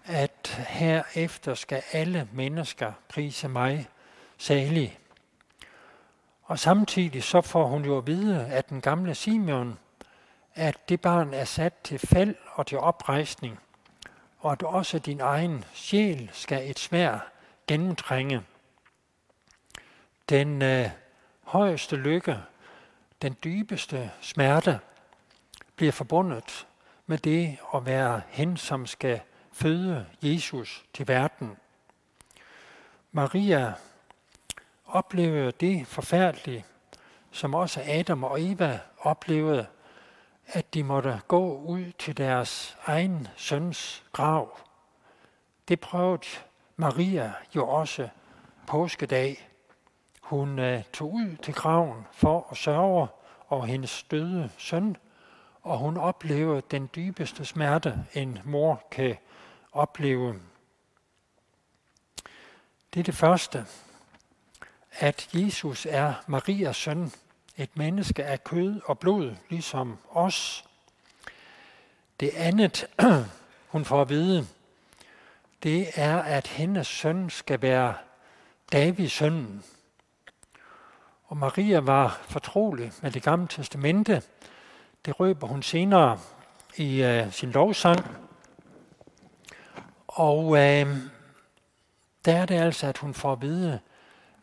at 0.05 0.65
herefter 0.67 1.53
skal 1.53 1.83
alle 1.91 2.29
mennesker 2.33 2.93
prise 3.09 3.47
mig 3.47 3.87
salig. 4.37 4.99
Og 6.43 6.59
samtidig 6.59 7.23
så 7.23 7.41
får 7.41 7.67
hun 7.67 7.85
jo 7.85 7.97
at 7.97 8.07
vide, 8.07 8.45
at 8.45 8.69
den 8.69 8.81
gamle 8.81 9.15
Simeon, 9.15 9.79
at 10.55 10.89
det 10.89 11.01
barn 11.01 11.33
er 11.33 11.45
sat 11.45 11.73
til 11.83 11.99
fald 11.99 12.35
og 12.53 12.67
til 12.67 12.77
oprejsning, 12.77 13.59
og 14.47 14.53
at 14.53 14.63
også 14.63 14.99
din 14.99 15.19
egen 15.21 15.65
sjæl 15.73 16.29
skal 16.33 16.69
et 16.69 16.79
svær 16.79 17.19
gennemtrænge. 17.67 18.43
Den 20.29 20.61
øh, 20.61 20.89
højeste 21.43 21.95
lykke, 21.95 22.37
den 23.21 23.35
dybeste 23.43 24.11
smerte, 24.21 24.79
bliver 25.75 25.91
forbundet 25.91 26.67
med 27.05 27.17
det 27.17 27.57
at 27.75 27.85
være 27.85 28.21
hen, 28.27 28.57
som 28.57 28.85
skal 28.85 29.21
føde 29.51 30.05
Jesus 30.21 30.85
til 30.93 31.07
verden. 31.07 31.57
Maria 33.11 33.73
oplevede 34.85 35.51
det 35.51 35.87
forfærdelige, 35.87 36.65
som 37.31 37.55
også 37.55 37.83
Adam 37.87 38.23
og 38.23 38.41
Eva 38.41 38.79
oplevede, 38.99 39.65
at 40.47 40.73
de 40.73 40.83
måtte 40.83 41.21
gå 41.27 41.57
ud 41.57 41.91
til 41.91 42.17
deres 42.17 42.77
egen 42.85 43.27
søns 43.35 44.03
grav. 44.11 44.59
Det 45.67 45.79
prøvede 45.79 46.27
Maria 46.75 47.33
jo 47.55 47.67
også 47.67 48.09
påskedag. 48.67 49.49
Hun 50.21 50.59
øh, 50.59 50.83
tog 50.93 51.13
ud 51.13 51.35
til 51.35 51.53
graven 51.53 52.05
for 52.11 52.47
at 52.51 52.57
sørge 52.57 53.07
over 53.49 53.65
hendes 53.65 54.03
døde 54.03 54.49
søn, 54.57 54.97
og 55.61 55.77
hun 55.77 55.97
oplevede 55.97 56.61
den 56.71 56.89
dybeste 56.95 57.45
smerte, 57.45 58.05
en 58.13 58.39
mor 58.45 58.83
kan 58.91 59.17
opleve. 59.71 60.39
Det 62.93 62.99
er 62.99 63.03
det 63.03 63.15
første, 63.15 63.65
at 64.91 65.29
Jesus 65.33 65.87
er 65.89 66.13
Marias 66.27 66.75
søn, 66.75 67.11
et 67.57 67.77
menneske 67.77 68.25
af 68.25 68.43
kød 68.43 68.81
og 68.85 68.99
blod, 68.99 69.35
ligesom 69.49 69.97
os. 70.09 70.65
Det 72.19 72.29
andet, 72.35 72.85
hun 73.73 73.85
får 73.85 74.01
at 74.01 74.09
vide, 74.09 74.47
det 75.63 75.87
er, 75.95 76.17
at 76.17 76.47
hendes 76.47 76.87
søn 76.87 77.29
skal 77.29 77.61
være 77.61 77.93
Davids 78.71 79.11
søn. 79.11 79.63
Og 81.25 81.37
Maria 81.37 81.79
var 81.79 82.21
fortrolig 82.21 82.91
med 83.01 83.11
det 83.11 83.23
gamle 83.23 83.47
testamente. 83.47 84.21
Det 85.05 85.19
røber 85.19 85.47
hun 85.47 85.63
senere 85.63 86.19
i 86.77 87.03
øh, 87.03 87.31
sin 87.31 87.51
lovsang. 87.51 88.17
Og 90.07 90.57
øh, 90.57 90.97
der 92.25 92.35
er 92.35 92.45
det 92.45 92.55
altså, 92.55 92.87
at 92.87 92.97
hun 92.97 93.13
får 93.13 93.31
at 93.31 93.41
vide, 93.41 93.79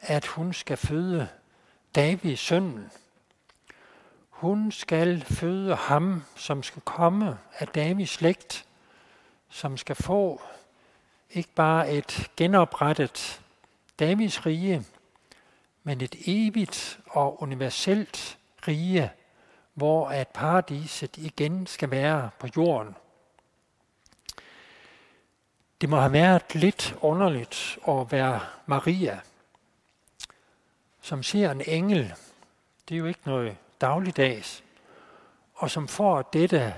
at 0.01 0.27
hun 0.27 0.53
skal 0.53 0.77
føde 0.77 1.29
Davids 1.95 2.41
søn. 2.41 2.91
Hun 4.35 4.73
skal 4.73 5.25
føde 5.25 5.75
ham, 5.75 6.25
som 6.37 6.63
skal 6.63 6.83
komme 6.83 7.39
af 7.59 7.69
Davids 7.69 8.11
slægt, 8.11 8.67
som 9.49 9.77
skal 9.77 9.97
få 9.97 10.43
ikke 11.31 11.51
bare 11.55 11.93
et 11.93 12.31
genoprettet 12.37 13.43
Davids 13.99 14.47
rige, 14.47 14.85
men 15.83 16.01
et 16.01 16.15
evigt 16.27 17.01
og 17.07 17.43
universelt 17.43 18.39
rige, 18.69 19.13
hvor 19.75 20.09
at 20.09 20.29
paradiset 20.29 21.17
igen 21.17 21.67
skal 21.67 21.91
være 21.91 22.31
på 22.39 22.49
jorden. 22.57 22.97
Det 25.81 25.89
må 25.89 25.97
have 25.97 26.13
været 26.13 26.55
lidt 26.55 26.97
underligt 27.01 27.79
at 27.89 28.13
være 28.13 28.41
Maria, 28.67 29.21
som 31.01 31.23
ser 31.23 31.51
en 31.51 31.63
engel. 31.67 32.15
Det 32.89 32.95
er 32.95 32.99
jo 32.99 33.07
ikke 33.07 33.21
noget 33.25 33.57
dagligdags. 33.85 34.65
Og 35.55 35.71
som 35.71 35.89
får 35.89 36.23
dette 36.23 36.75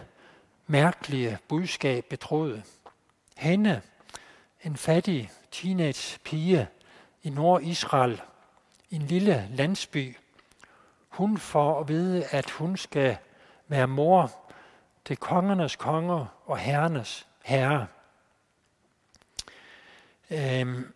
mærkelige 0.66 1.38
budskab 1.48 2.04
betroet. 2.04 2.62
Hende, 3.36 3.80
en 4.64 4.76
fattig 4.76 5.30
teenage 5.50 6.18
pige 6.24 6.68
i 7.22 7.30
Nord-Israel, 7.30 8.22
en 8.90 9.02
lille 9.02 9.48
landsby, 9.50 10.16
hun 11.08 11.38
får 11.38 11.80
at 11.80 11.88
vide, 11.88 12.24
at 12.30 12.50
hun 12.50 12.76
skal 12.76 13.16
være 13.68 13.86
mor 13.86 14.32
til 15.04 15.16
kongernes 15.16 15.76
konger 15.76 16.26
og 16.46 16.58
herrenes 16.58 17.26
herre. 17.44 17.86
Øhm, 20.30 20.94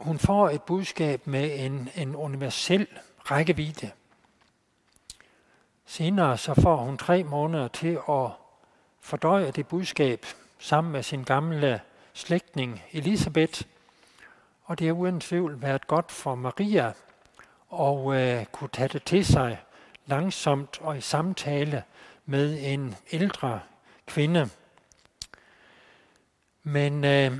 hun 0.00 0.18
får 0.18 0.48
et 0.48 0.62
budskab 0.62 1.26
med 1.26 1.64
en, 1.64 1.88
en 1.96 2.16
universel 2.16 2.86
rækkevidde. 3.18 3.90
Senere 5.88 6.38
så 6.38 6.54
får 6.54 6.76
hun 6.76 6.98
tre 6.98 7.24
måneder 7.24 7.68
til 7.68 7.98
at 8.08 8.30
fordøje 9.00 9.50
det 9.50 9.66
budskab 9.66 10.26
sammen 10.58 10.92
med 10.92 11.02
sin 11.02 11.22
gamle 11.24 11.80
slægtning 12.12 12.82
Elisabeth. 12.92 13.62
Og 14.64 14.78
det 14.78 14.86
har 14.86 14.94
uden 14.94 15.20
tvivl 15.20 15.62
været 15.62 15.86
godt 15.86 16.12
for 16.12 16.34
Maria 16.34 16.92
at 17.72 18.14
øh, 18.14 18.46
kunne 18.46 18.70
tage 18.72 18.88
det 18.88 19.02
til 19.02 19.26
sig 19.26 19.58
langsomt 20.06 20.78
og 20.80 20.98
i 20.98 21.00
samtale 21.00 21.82
med 22.24 22.58
en 22.62 22.96
ældre 23.12 23.60
kvinde. 24.06 24.48
Men 26.62 27.04
øh, 27.04 27.38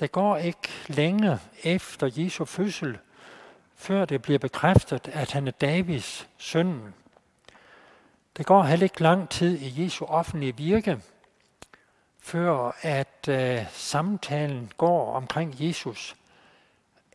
der 0.00 0.06
går 0.06 0.36
ikke 0.36 0.68
længe 0.86 1.38
efter 1.62 2.10
Jesu 2.16 2.44
fødsel, 2.44 2.98
før 3.76 4.04
det 4.04 4.22
bliver 4.22 4.38
bekræftet, 4.38 5.08
at 5.08 5.30
han 5.30 5.46
er 5.46 5.52
Davids 5.52 6.28
søn. 6.38 6.94
Det 8.38 8.46
går 8.46 8.62
heller 8.62 8.84
ikke 8.84 9.02
lang 9.02 9.28
tid 9.28 9.58
i 9.58 9.84
Jesu 9.84 10.04
offentlige 10.04 10.56
virke, 10.56 11.00
før 12.20 12.76
at 12.82 13.28
øh, 13.28 13.66
samtalen 13.72 14.72
går 14.76 15.14
omkring 15.14 15.54
Jesus. 15.58 16.16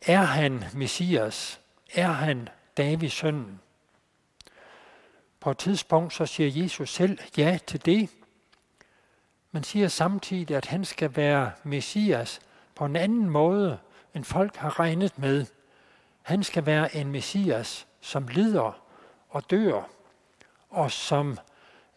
Er 0.02 0.22
han 0.22 0.64
Messias? 0.74 1.60
Er 1.94 2.08
han 2.08 2.48
Davids 2.76 3.12
søn? 3.12 3.60
På 5.40 5.50
et 5.50 5.58
tidspunkt 5.58 6.14
så 6.14 6.26
siger 6.26 6.62
Jesus 6.62 6.94
selv 6.94 7.18
ja 7.36 7.58
til 7.66 7.86
det, 7.86 8.10
men 9.52 9.64
siger 9.64 9.88
samtidig, 9.88 10.56
at 10.56 10.66
han 10.66 10.84
skal 10.84 11.16
være 11.16 11.52
Messias, 11.62 12.40
på 12.74 12.84
en 12.84 12.96
anden 12.96 13.30
måde, 13.30 13.78
end 14.14 14.24
folk 14.24 14.56
har 14.56 14.80
regnet 14.80 15.18
med. 15.18 15.46
Han 16.22 16.42
skal 16.42 16.66
være 16.66 16.96
en 16.96 17.12
messias, 17.12 17.86
som 18.00 18.28
lider 18.28 18.80
og 19.28 19.50
dør, 19.50 19.93
og 20.74 20.90
som 20.90 21.38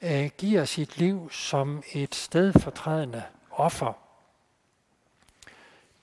øh, 0.02 0.30
giver 0.38 0.66
sit 0.66 0.98
liv 0.98 1.32
som 1.32 1.84
et 1.94 2.16
stedfortrædende 2.16 3.24
offer. 3.52 3.94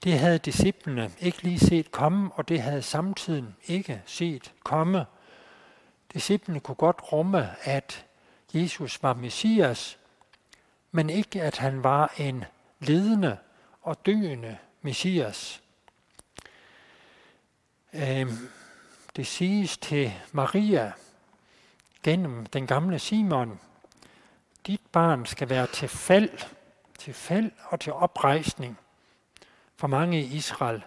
Det 0.05 0.19
havde 0.19 0.39
disciplene 0.39 1.13
ikke 1.21 1.43
lige 1.43 1.59
set 1.59 1.93
komme, 1.93 2.31
og 2.33 2.49
det 2.49 2.63
havde 2.63 2.83
samtiden 2.83 3.57
ikke 3.67 4.03
set 4.07 4.53
komme. 4.65 5.07
Disciplene 6.13 6.61
kunne 6.61 6.75
godt 6.75 7.13
rumme, 7.13 7.51
at 7.63 8.07
Jesus 8.55 9.03
var 9.03 9.15
Messias, 9.15 9.99
men 10.91 11.11
ikke 11.11 11.43
at 11.43 11.57
han 11.57 11.83
var 11.83 12.15
en 12.19 12.45
ledende 12.81 13.37
og 13.83 14.07
døende 14.07 14.59
Messias. 14.83 15.63
Øhm, 17.93 18.49
det 19.17 19.27
siges 19.27 19.79
til 19.79 20.13
Maria 20.33 20.93
gennem 22.05 22.47
den 22.47 22.67
gamle 22.67 22.99
Simon, 22.99 23.61
dit 24.67 24.81
barn 24.93 25.27
skal 25.27 25.49
være 25.49 25.67
til 25.67 25.89
fald, 25.89 26.31
til 26.99 27.15
fald 27.15 27.51
og 27.69 27.81
til 27.81 27.93
oprejsning 27.93 28.79
for 29.77 29.87
mange 29.87 30.21
i 30.21 30.37
Israel. 30.37 30.83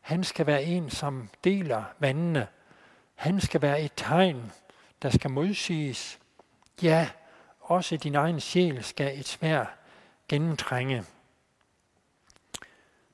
Han 0.00 0.24
skal 0.24 0.46
være 0.46 0.62
en, 0.62 0.90
som 0.90 1.28
deler 1.44 1.84
vandene. 1.98 2.48
Han 3.14 3.40
skal 3.40 3.62
være 3.62 3.82
et 3.82 3.92
tegn 3.96 4.52
der 5.02 5.10
skal 5.10 5.30
modsiges. 5.30 6.18
Ja, 6.82 7.10
også 7.60 7.96
din 7.96 8.14
egen 8.14 8.40
sjæl 8.40 8.84
skal 8.84 9.18
et 9.18 9.28
svær 9.28 9.64
gennemtrænge. 10.28 11.04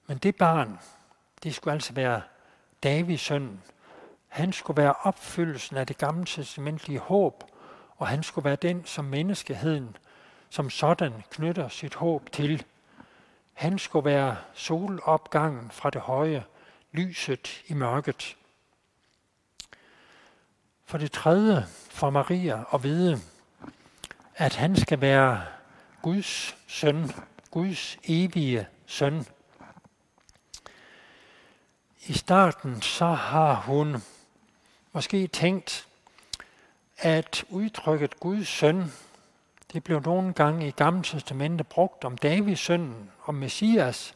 Men 0.07 0.19
det 0.19 0.37
barn, 0.37 0.79
det 1.43 1.55
skulle 1.55 1.75
altså 1.75 1.93
være 1.93 2.23
Davids 2.83 3.21
søn. 3.21 3.63
Han 4.29 4.53
skulle 4.53 4.83
være 4.83 4.95
opfyldelsen 5.03 5.77
af 5.77 5.87
det 5.87 5.99
gamle 5.99 6.27
testamentlige 6.27 6.99
håb, 6.99 7.45
og 7.97 8.09
han 8.09 8.23
skulle 8.23 8.45
være 8.45 8.57
den, 8.57 8.85
som 8.85 9.05
menneskeheden 9.05 9.97
som 10.51 10.71
sådan 10.71 11.12
knytter 11.31 11.69
sit 11.69 11.95
håb 11.95 12.33
til. 12.33 12.64
Han 13.53 13.79
skulle 13.79 14.05
være 14.05 14.37
solopgangen 14.55 15.71
fra 15.71 15.91
det 15.91 16.01
høje, 16.01 16.45
lyset 16.93 17.62
i 17.67 17.75
mørket. 17.75 18.37
For 20.85 20.99
det 20.99 21.12
tredje 21.12 21.67
for 21.91 22.11
Maria 22.11 22.64
at 22.75 22.83
vide, 22.83 23.21
at 24.35 24.55
han 24.55 24.77
skal 24.77 25.01
være 25.01 25.43
Guds 26.03 26.57
søn, 26.67 27.11
Guds 27.51 27.99
evige 28.05 28.67
søn. 28.87 29.27
I 32.07 32.12
starten 32.12 32.83
så 32.83 33.07
har 33.07 33.55
hun 33.55 33.97
måske 34.99 35.27
tænkt, 35.27 35.87
at 36.99 37.45
udtrykket 37.49 38.21
Guds 38.21 38.49
søn, 38.49 38.93
det 39.73 39.85
blev 39.85 40.01
nogle 40.01 40.33
gange 40.33 40.69
i 40.69 40.71
Gamle 40.71 41.03
Testamente 41.03 41.65
brugt 41.65 42.05
om 42.05 42.19
Davids 42.19 42.61
søn, 42.61 43.11
om 43.27 43.35
Messias, 43.35 44.15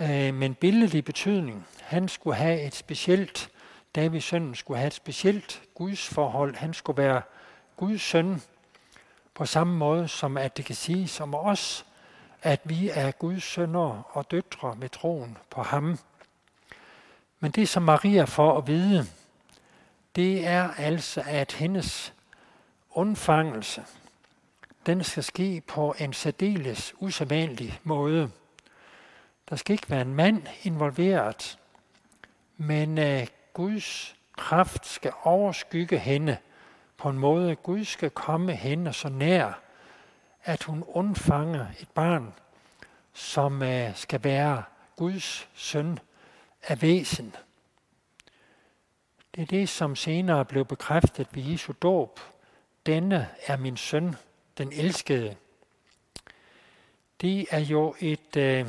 øh, 0.00 0.34
men 0.34 0.54
billedlig 0.54 1.04
betydning. 1.04 1.66
Han 1.80 2.08
skulle 2.08 2.36
have 2.36 2.66
et 2.66 2.74
specielt, 2.74 3.50
Davids 3.94 4.24
søn 4.24 4.54
skulle 4.54 4.78
have 4.78 4.86
et 4.86 4.94
specielt 4.94 5.62
Guds 5.74 6.08
forhold. 6.08 6.54
Han 6.54 6.74
skulle 6.74 7.02
være 7.02 7.22
Guds 7.76 8.02
søn 8.02 8.42
på 9.34 9.46
samme 9.46 9.76
måde 9.76 10.08
som 10.08 10.36
at 10.36 10.56
det 10.56 10.64
kan 10.64 10.74
siges 10.74 11.20
om 11.20 11.34
os, 11.34 11.86
at 12.42 12.60
vi 12.64 12.90
er 12.90 13.10
Guds 13.10 13.44
sønner 13.44 14.16
og 14.16 14.30
døtre 14.30 14.74
med 14.76 14.88
troen 14.88 15.36
på 15.50 15.62
ham. 15.62 15.98
Men 17.40 17.50
det, 17.50 17.68
som 17.68 17.82
Maria 17.82 18.24
får 18.24 18.58
at 18.58 18.66
vide, 18.66 19.06
det 20.16 20.46
er 20.46 20.70
altså, 20.70 21.22
at 21.26 21.52
hendes 21.52 22.14
undfangelse, 22.90 23.84
den 24.86 25.04
skal 25.04 25.22
ske 25.22 25.62
på 25.68 25.94
en 25.98 26.12
særdeles 26.12 26.94
usædvanlig 26.98 27.80
måde. 27.84 28.30
Der 29.50 29.56
skal 29.56 29.72
ikke 29.72 29.90
være 29.90 30.02
en 30.02 30.14
mand 30.14 30.42
involveret, 30.62 31.58
men 32.56 32.98
øh, 32.98 33.26
Guds 33.52 34.16
kraft 34.36 34.86
skal 34.86 35.12
overskygge 35.22 35.98
hende 35.98 36.36
på 36.96 37.08
en 37.08 37.18
måde. 37.18 37.56
Gud 37.56 37.84
skal 37.84 38.10
komme 38.10 38.52
hende 38.52 38.92
så 38.92 39.08
nær, 39.08 39.60
at 40.44 40.62
hun 40.62 40.84
undfanger 40.86 41.66
et 41.80 41.88
barn, 41.88 42.34
som 43.12 43.62
øh, 43.62 43.96
skal 43.96 44.24
være 44.24 44.62
Guds 44.96 45.48
søn 45.54 45.98
af 46.62 46.82
væsen. 46.82 47.34
Det 49.36 49.42
er 49.42 49.46
det, 49.46 49.68
som 49.68 49.96
senere 49.96 50.44
blev 50.44 50.64
bekræftet 50.64 51.28
ved 51.32 51.42
Jesu 51.42 51.72
dåb. 51.82 52.20
Denne 52.86 53.28
er 53.46 53.56
min 53.56 53.76
søn, 53.76 54.16
den 54.58 54.72
elskede. 54.72 55.36
Det 57.20 57.46
er 57.50 57.58
jo 57.58 57.94
et 58.00 58.36
øh, 58.36 58.68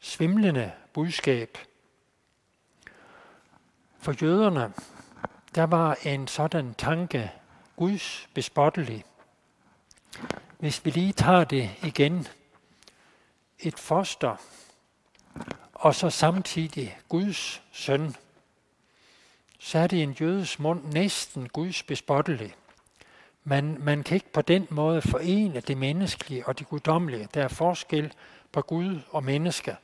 svimlende 0.00 0.72
budskab. 0.92 1.58
For 3.98 4.14
jøderne, 4.22 4.72
der 5.54 5.64
var 5.64 5.98
en 6.04 6.28
sådan 6.28 6.74
tanke 6.74 7.32
Guds 7.76 8.28
bespottelig. 8.34 9.04
Hvis 10.58 10.84
vi 10.84 10.90
lige 10.90 11.12
tager 11.12 11.44
det 11.44 11.70
igen. 11.82 12.26
Et 13.58 13.78
foster, 13.78 14.36
og 15.74 15.94
så 15.94 16.10
samtidig 16.10 16.98
Guds 17.08 17.62
søn, 17.72 18.14
så 19.58 19.78
er 19.78 19.86
det 19.86 20.02
en 20.02 20.16
jødes 20.20 20.58
mund 20.58 20.84
næsten 20.84 21.48
Guds 21.48 21.82
bespottelig. 21.82 22.54
Man, 23.44 23.76
man 23.80 24.02
kan 24.02 24.14
ikke 24.14 24.32
på 24.32 24.42
den 24.42 24.66
måde 24.70 25.02
forene 25.02 25.60
det 25.60 25.78
menneskelige 25.78 26.48
og 26.48 26.58
det 26.58 26.68
guddommelige. 26.68 27.28
Der 27.34 27.44
er 27.44 27.48
forskel 27.48 28.12
på 28.52 28.62
Gud 28.62 29.00
og 29.10 29.24
menneske. 29.24 29.76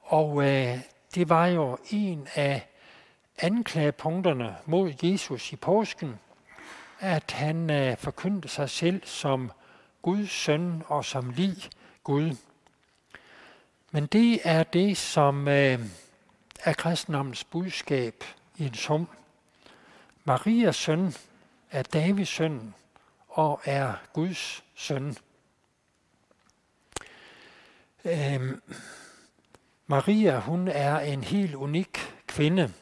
Og 0.00 0.42
øh, 0.48 0.78
det 1.14 1.28
var 1.28 1.46
jo 1.46 1.78
en 1.90 2.28
af 2.34 2.68
anklagepunkterne 3.38 4.56
mod 4.66 4.92
Jesus 5.02 5.52
i 5.52 5.56
påsken, 5.56 6.18
at 7.00 7.30
han 7.30 7.70
øh, 7.70 7.96
forkyndte 7.96 8.48
sig 8.48 8.70
selv 8.70 9.02
som 9.04 9.52
Guds 10.02 10.30
søn 10.30 10.82
og 10.86 11.04
som 11.04 11.30
lig 11.30 11.56
Gud. 12.04 12.36
Men 13.90 14.06
det 14.06 14.40
er 14.44 14.62
det, 14.62 14.96
som 14.96 15.48
øh, 15.48 15.78
er 16.64 16.72
kristendommens 16.72 17.44
budskab 17.44 18.24
i 18.62 18.66
en 18.66 18.74
sum. 18.74 19.08
Marias 20.24 20.76
søn 20.76 21.14
er 21.70 21.82
Davids 21.82 22.28
søn 22.28 22.74
og 23.28 23.60
er 23.64 23.94
Guds 24.12 24.64
søn. 24.74 25.16
Øhm, 28.04 28.62
Maria, 29.86 30.38
hun 30.38 30.68
er 30.68 31.00
en 31.00 31.24
helt 31.24 31.54
unik 31.54 31.98
kvinde. 32.26 32.72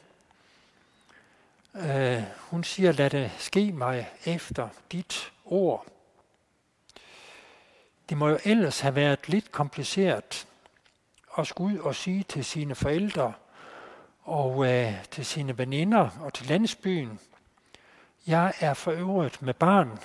Øh, 1.75 2.23
hun 2.37 2.63
siger, 2.63 2.91
lad 2.91 3.09
det 3.09 3.31
ske 3.37 3.71
mig 3.71 4.09
efter 4.25 4.69
dit 4.91 5.31
ord. 5.45 5.85
Det 8.09 8.17
må 8.17 8.29
jo 8.29 8.39
ellers 8.43 8.79
have 8.79 8.95
været 8.95 9.29
lidt 9.29 9.51
kompliceret 9.51 10.47
at 11.37 11.47
skulle 11.47 11.75
ud 11.75 11.79
og 11.79 11.95
sige 11.95 12.23
til 12.23 12.45
sine 12.45 12.75
forældre 12.75 13.33
og 14.23 14.67
øh, 14.67 15.05
til 15.11 15.25
sine 15.25 15.57
veninder 15.57 16.09
og 16.21 16.33
til 16.33 16.47
landsbyen, 16.47 17.19
jeg 18.27 18.53
er 18.59 18.73
for 18.73 18.91
øvrigt 18.91 19.41
med 19.41 19.53
barn. 19.53 19.99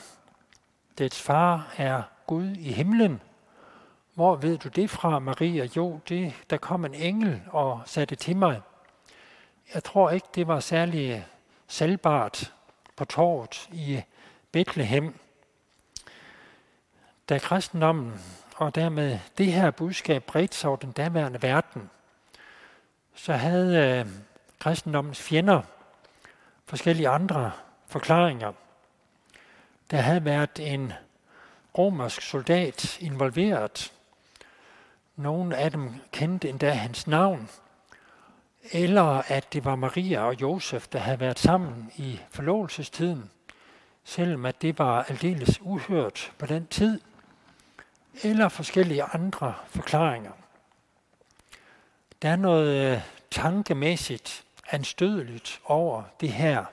Dets 0.99 1.23
far 1.23 1.75
er 1.77 2.03
Gud 2.27 2.51
i 2.51 2.73
himlen. 2.73 3.21
Hvor 4.15 4.37
ved 4.37 4.59
du 4.59 4.69
det 4.69 4.91
fra, 4.91 5.19
Maria? 5.19 5.69
Jo, 5.77 6.01
det, 6.09 6.35
der 6.51 6.57
kom 6.57 6.85
en 6.85 6.95
engel 6.95 7.43
og 7.51 7.81
satte 7.85 8.17
til 8.17 8.37
mig. 8.37 8.61
Jeg 9.75 9.85
tror 9.85 10.11
ikke, 10.11 10.27
det 10.35 10.49
var 10.49 10.61
særlig 10.61 11.27
salgbart 11.67 12.55
på 12.97 13.05
torvet 13.05 13.69
i 13.73 14.03
Bethlehem. 14.53 15.15
Da 17.29 17.39
kristendommen 17.39 18.21
og 18.57 18.75
dermed 18.75 19.19
det 19.39 19.53
her 19.53 19.71
budskab 19.71 20.25
bredte 20.25 20.57
sig 20.57 20.69
over 20.69 20.77
den 20.77 20.93
daværende 20.93 21.43
verden, 21.43 21.91
så 23.17 23.33
havde 23.33 24.01
øh, 24.01 24.07
kristendommens 24.59 25.23
fjender 25.23 25.63
forskellige 26.67 27.09
andre 27.09 27.53
forklaringer. 27.87 28.53
Der 29.91 29.97
havde 29.97 30.25
været 30.25 30.59
en 30.61 30.93
romersk 31.79 32.23
soldat 32.23 32.99
involveret. 33.01 33.93
Nogle 35.17 35.57
af 35.57 35.71
dem 35.71 35.95
kendte 36.13 36.49
endda 36.49 36.71
hans 36.71 37.07
navn. 37.07 37.49
Eller 38.73 39.23
at 39.29 39.53
det 39.53 39.65
var 39.65 39.77
Maria 39.77 40.21
og 40.21 40.41
Josef, 40.41 40.89
der 40.89 40.99
havde 40.99 41.21
været 41.21 41.39
sammen 41.39 41.93
i 41.97 42.21
forlovelsestiden, 42.31 43.31
selvom 44.05 44.47
at 44.47 44.63
det 44.63 44.79
var 44.79 45.03
aldeles 45.03 45.61
uhørt 45.61 46.33
på 46.39 46.47
den 46.47 46.67
tid– 46.67 47.01
eller 48.23 48.49
forskellige 48.49 49.03
andre 49.03 49.55
forklaringer. 49.67 50.31
Der 52.23 52.29
er 52.29 52.37
noget 52.37 52.93
øh, 52.93 53.01
tankemæssigt 53.31 54.45
anstødeligt 54.71 55.61
over 55.65 56.03
det 56.21 56.33
her. 56.33 56.65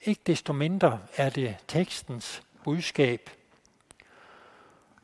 Ikke 0.00 0.20
desto 0.26 0.52
mindre 0.52 0.98
er 1.16 1.30
det 1.30 1.56
tekstens 1.68 2.42
budskab. 2.64 3.30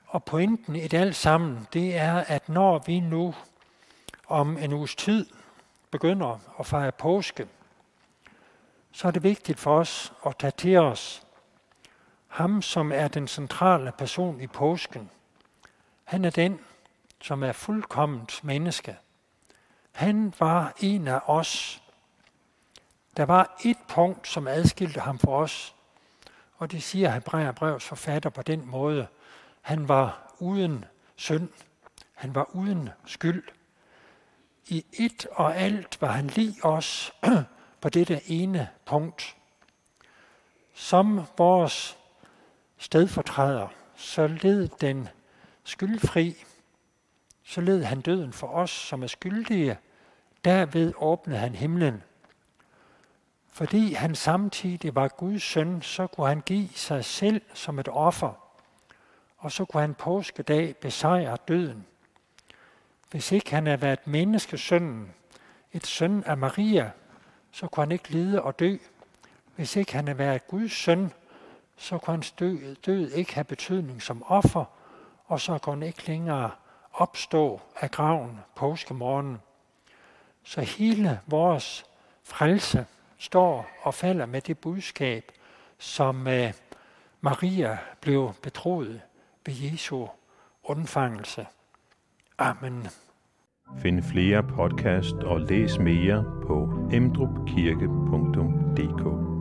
Og 0.06 0.24
pointen 0.24 0.76
i 0.76 0.88
det 0.88 0.98
alt 0.98 1.16
sammen, 1.16 1.68
det 1.72 1.96
er, 1.96 2.14
at 2.14 2.48
når 2.48 2.78
vi 2.86 3.00
nu 3.00 3.34
om 4.26 4.58
en 4.58 4.72
uges 4.72 4.94
tid 4.94 5.26
begynder 5.90 6.38
at 6.60 6.66
fejre 6.66 6.92
påske, 6.92 7.48
så 8.92 9.08
er 9.08 9.12
det 9.12 9.22
vigtigt 9.22 9.58
for 9.58 9.78
os 9.78 10.12
at 10.26 10.36
tage 10.36 10.50
til 10.50 10.76
os 10.76 11.22
ham, 12.28 12.62
som 12.62 12.92
er 12.92 13.08
den 13.08 13.28
centrale 13.28 13.92
person 13.98 14.40
i 14.40 14.46
påsken, 14.46 15.10
han 16.04 16.24
er 16.24 16.30
den, 16.30 16.60
som 17.20 17.42
er 17.42 17.52
fuldkomment 17.52 18.44
menneske. 18.44 18.96
Han 19.98 20.34
var 20.38 20.74
en 20.80 21.08
af 21.08 21.20
os. 21.26 21.82
Der 23.16 23.24
var 23.24 23.56
et 23.64 23.76
punkt, 23.88 24.28
som 24.28 24.46
adskilte 24.46 25.00
ham 25.00 25.18
fra 25.18 25.32
os, 25.32 25.74
og 26.56 26.72
det 26.72 26.82
siger 26.82 27.10
Hebræerbrevs 27.10 27.84
forfatter 27.84 28.30
på 28.30 28.42
den 28.42 28.66
måde. 28.66 29.06
Han 29.60 29.88
var 29.88 30.34
uden 30.38 30.84
synd. 31.16 31.48
Han 32.14 32.34
var 32.34 32.48
uden 32.52 32.88
skyld. 33.06 33.42
I 34.66 34.84
et 34.92 35.26
og 35.32 35.56
alt 35.56 36.00
var 36.00 36.12
han 36.12 36.26
lige 36.26 36.64
os 36.64 37.12
på 37.80 37.88
dette 37.88 38.30
ene 38.30 38.68
punkt. 38.86 39.36
Som 40.74 41.20
vores 41.38 41.98
stedfortræder, 42.76 43.68
så 43.96 44.26
led 44.26 44.68
den 44.68 45.08
skyldfri, 45.64 46.44
så 47.44 47.60
led 47.60 47.82
han 47.82 48.00
døden 48.00 48.32
for 48.32 48.46
os, 48.46 48.70
som 48.70 49.02
er 49.02 49.06
skyldige. 49.06 49.78
Derved 50.44 50.92
åbnede 50.96 51.38
han 51.38 51.54
himlen. 51.54 52.02
Fordi 53.50 53.92
han 53.92 54.14
samtidig 54.14 54.94
var 54.94 55.08
Guds 55.08 55.42
søn, 55.42 55.82
så 55.82 56.06
kunne 56.06 56.28
han 56.28 56.40
give 56.40 56.68
sig 56.74 57.04
selv 57.04 57.42
som 57.54 57.78
et 57.78 57.88
offer, 57.88 58.32
og 59.38 59.52
så 59.52 59.64
kunne 59.64 59.80
han 59.80 59.94
påskedag 59.94 60.76
besejre 60.76 61.36
døden. 61.48 61.86
Hvis 63.10 63.32
ikke 63.32 63.50
han 63.54 63.66
havde 63.66 63.82
været 63.82 64.06
menneskesønnen, 64.06 65.14
et 65.72 65.86
søn 65.86 66.24
af 66.24 66.36
Maria, 66.36 66.90
så 67.52 67.66
kunne 67.66 67.84
han 67.84 67.92
ikke 67.92 68.10
lide 68.10 68.42
og 68.42 68.58
dø. 68.58 68.76
Hvis 69.56 69.76
ikke 69.76 69.92
han 69.92 70.06
havde 70.06 70.18
været 70.18 70.46
Guds 70.46 70.72
søn, 70.72 71.12
så 71.76 71.98
kunne 71.98 72.14
hans 72.14 72.30
død, 72.30 72.74
død 72.74 73.10
ikke 73.10 73.34
have 73.34 73.44
betydning 73.44 74.02
som 74.02 74.22
offer, 74.26 74.64
og 75.26 75.40
så 75.40 75.58
kunne 75.58 75.76
han 75.76 75.82
ikke 75.82 76.06
længere 76.06 76.50
opstå 76.92 77.60
af 77.80 77.90
graven 77.90 78.38
påskemorgen. 78.54 79.38
Så 80.48 80.60
hele 80.60 81.20
vores 81.26 81.84
frelse 82.24 82.86
står 83.18 83.68
og 83.82 83.94
falder 83.94 84.26
med 84.26 84.40
det 84.40 84.58
budskab, 84.58 85.32
som 85.78 86.26
øh, 86.26 86.52
Maria 87.20 87.78
blev 88.00 88.32
betroet 88.42 89.00
ved 89.46 89.54
Jesu 89.54 90.06
undfangelse. 90.64 91.46
Amen. 92.38 92.86
Find 93.82 94.02
flere 94.02 94.42
podcast 94.42 95.14
og 95.14 95.40
læs 95.40 95.78
mere 95.78 96.24
på 96.46 96.88
emdrupkirke.dk 96.92 99.37